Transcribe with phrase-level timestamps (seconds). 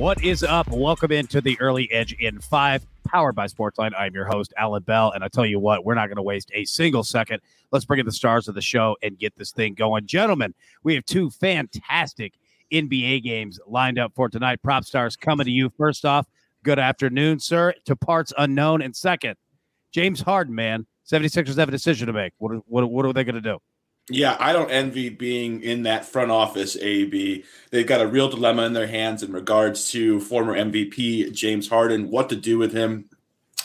[0.00, 0.66] What is up?
[0.68, 3.92] Welcome into the Early Edge in five, powered by Sportsline.
[3.98, 5.10] I'm your host, Allan Bell.
[5.10, 7.42] And I tell you what, we're not going to waste a single second.
[7.70, 10.06] Let's bring in the stars of the show and get this thing going.
[10.06, 10.54] Gentlemen,
[10.84, 12.32] we have two fantastic
[12.72, 14.60] NBA games lined up for tonight.
[14.64, 15.68] PropStarz coming to you.
[15.68, 16.26] First off,
[16.62, 18.80] good afternoon, sir, to parts unknown.
[18.80, 19.36] And second,
[19.92, 20.86] James Harden, man.
[21.06, 22.32] 76ers have a decision to make.
[22.38, 23.58] What, what, what are they going to do?
[24.12, 27.44] Yeah, I don't envy being in that front office, AB.
[27.70, 32.10] They've got a real dilemma in their hands in regards to former MVP James Harden,
[32.10, 33.08] what to do with him.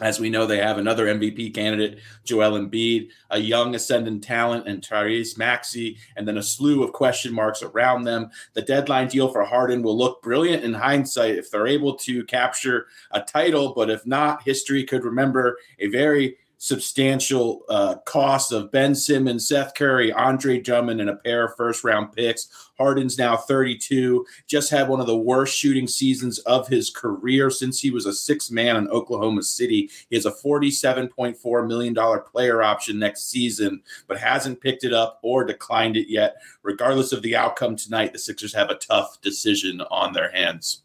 [0.00, 4.82] As we know, they have another MVP candidate, Joel Embiid, a young ascendant talent, and
[4.82, 8.28] Tyrese Maxey, and then a slew of question marks around them.
[8.54, 12.86] The deadline deal for Harden will look brilliant in hindsight if they're able to capture
[13.12, 18.94] a title, but if not, history could remember a very substantial uh, cost of Ben
[18.94, 22.70] Simmons, Seth Curry, Andre Drummond, and a pair of first round picks.
[22.78, 27.80] Harden's now 32, just had one of the worst shooting seasons of his career since
[27.80, 29.90] he was a six man in Oklahoma City.
[30.08, 35.44] He has a $47.4 million player option next season, but hasn't picked it up or
[35.44, 36.36] declined it yet.
[36.62, 40.82] Regardless of the outcome tonight, the Sixers have a tough decision on their hands.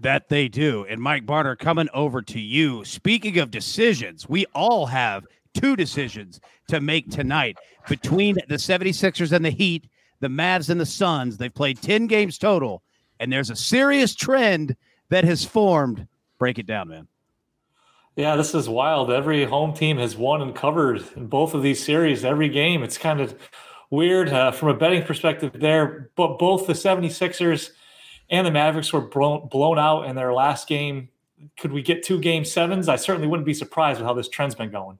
[0.00, 0.84] That they do.
[0.88, 2.84] And Mike Barner, coming over to you.
[2.84, 7.56] Speaking of decisions, we all have two decisions to make tonight
[7.88, 9.88] between the 76ers and the Heat,
[10.20, 11.36] the Mavs and the Suns.
[11.36, 12.82] They've played 10 games total,
[13.20, 14.76] and there's a serious trend
[15.10, 16.08] that has formed.
[16.38, 17.06] Break it down, man.
[18.16, 19.10] Yeah, this is wild.
[19.10, 22.82] Every home team has won and covered in both of these series, every game.
[22.82, 23.36] It's kind of
[23.90, 27.70] weird uh, from a betting perspective there, but both the 76ers–
[28.34, 31.08] and the Mavericks were blown, blown out in their last game.
[31.58, 32.88] Could we get two game sevens?
[32.88, 34.98] I certainly wouldn't be surprised with how this trend's been going.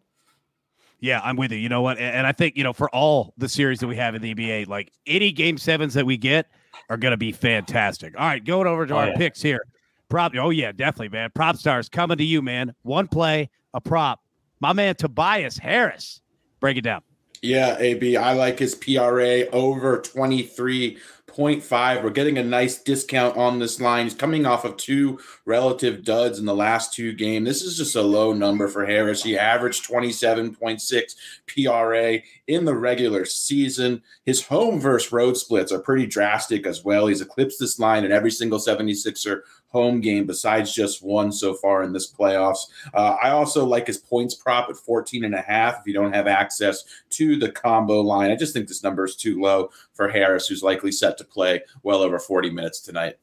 [1.00, 1.59] Yeah, I'm with you.
[1.59, 1.99] You know what?
[1.99, 4.69] And I think, you know, for all the series that we have in the NBA,
[4.69, 6.47] like any game sevens that we get
[6.89, 8.15] are going to be fantastic.
[8.19, 9.17] All right, going over to oh, our yeah.
[9.17, 9.65] picks here.
[10.09, 10.33] Prop.
[10.37, 11.31] Oh, yeah, definitely, man.
[11.31, 12.75] PropStarz coming to you, man.
[12.83, 14.23] One play, a prop.
[14.61, 16.21] My man, Tobias Harris.
[16.61, 17.03] Break it down.
[17.43, 18.17] Yeah, AB.
[18.17, 20.97] I like his PRA over 23
[21.34, 22.03] 0.5.
[22.03, 24.05] We're getting a nice discount on this line.
[24.05, 27.47] He's coming off of two relative duds in the last two games.
[27.47, 29.22] This is just a low number for Harris.
[29.22, 31.15] He averaged 27.6
[31.47, 34.03] PRA in the regular season.
[34.25, 37.06] His home versus road splits are pretty drastic as well.
[37.06, 39.41] He's eclipsed this line in every single 76er
[39.75, 42.69] home game besides just one so far in this playoffs.
[42.94, 46.15] Uh, I also like his points prop at 14 and a half if you don't
[46.15, 48.31] have access to the combo line.
[48.31, 51.62] I just think this number is too low for Harris, who's likely set to play
[51.82, 53.16] well over 40 minutes tonight.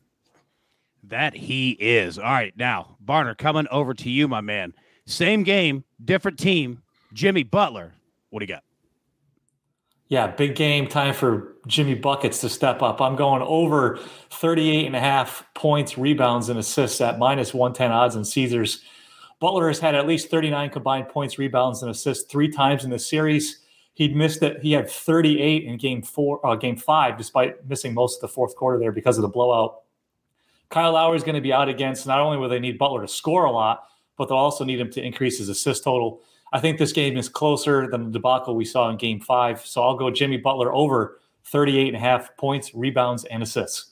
[1.03, 2.17] That he is.
[2.17, 4.73] All right, now, Barner, coming over to you, my man.
[5.05, 6.81] Same game, different team.
[7.13, 7.93] Jimmy Butler.
[8.29, 8.63] What do you got?
[10.07, 12.99] Yeah, big game time for Jimmy Buckets to step up.
[12.99, 13.97] I'm going over
[14.29, 18.83] 38 and a half points, rebounds, and assists at minus 110 odds in Caesars.
[19.39, 22.99] Butler has had at least 39 combined points, rebounds, and assists three times in the
[22.99, 23.60] series.
[24.01, 24.59] He'd missed it.
[24.63, 28.55] He had 38 in game four, uh, game five, despite missing most of the fourth
[28.55, 29.81] quarter there because of the blowout.
[30.69, 32.07] Kyle Lowry is going to be out against.
[32.07, 33.83] Not only will they need Butler to score a lot,
[34.17, 36.21] but they'll also need him to increase his assist total.
[36.51, 39.63] I think this game is closer than the debacle we saw in game five.
[39.63, 43.91] So I'll go Jimmy Butler over 38 and a half points, rebounds, and assists.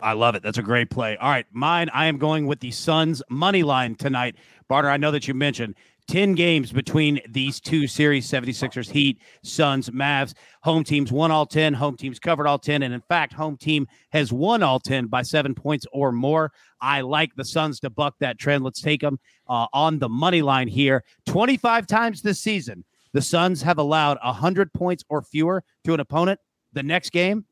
[0.00, 0.42] I love it.
[0.42, 1.18] That's a great play.
[1.18, 4.36] All right, mine, I am going with the Suns money line tonight.
[4.70, 5.74] Barner, I know that you mentioned
[6.08, 10.34] 10 games between these two series 76ers, Heat, Suns, Mavs.
[10.62, 12.82] Home teams won all 10, home teams covered all 10.
[12.82, 16.52] And in fact, home team has won all 10 by seven points or more.
[16.80, 18.64] I like the Suns to buck that trend.
[18.64, 19.18] Let's take them
[19.48, 21.04] uh, on the money line here.
[21.26, 26.38] 25 times this season, the Suns have allowed 100 points or fewer to an opponent.
[26.74, 27.46] The next game,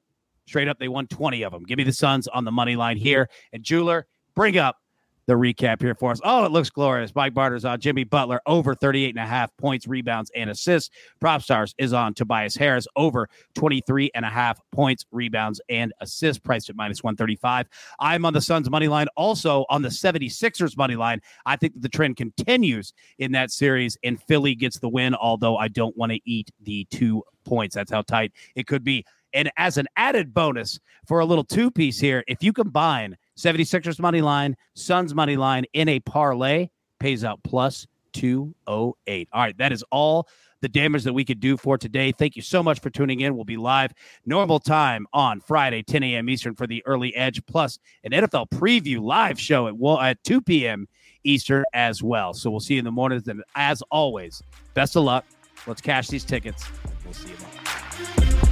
[0.46, 1.62] straight up, they won 20 of them.
[1.62, 3.30] Give me the Suns on the money line here.
[3.52, 4.76] And Jeweler, bring up
[5.26, 6.20] the recap here for us.
[6.24, 7.14] Oh, it looks glorious.
[7.14, 10.90] Mike Barner's on Jimmy Butler over 38 and a half points, rebounds, and assists.
[11.20, 16.70] PropStarz is on Tobias Harris over 23 and a half points, rebounds, and assists, priced
[16.70, 17.68] at minus 135.
[18.00, 21.20] I'm on the Suns money line, also on the 76ers money line.
[21.46, 25.56] I think that the trend continues in that series, and Philly gets the win, although
[25.56, 27.74] I don't want to eat the two points.
[27.74, 29.04] That's how tight it could be.
[29.34, 33.98] And as an added bonus for a little two piece here, if you combine 76ers
[33.98, 36.68] money line, Suns money line in a parlay,
[36.98, 39.28] pays out plus 208.
[39.32, 40.28] All right, that is all
[40.60, 42.12] the damage that we could do for today.
[42.12, 43.34] Thank you so much for tuning in.
[43.34, 43.92] We'll be live
[44.24, 46.28] normal time on Friday, 10 a.m.
[46.28, 50.86] Eastern for the early edge, plus an NFL preview live show at, at 2 p.m.
[51.24, 52.32] Eastern as well.
[52.32, 53.26] So we'll see you in the mornings.
[53.28, 54.42] And as always,
[54.74, 55.24] best of luck.
[55.66, 56.64] Let's cash these tickets.
[57.04, 58.51] We'll see you tomorrow.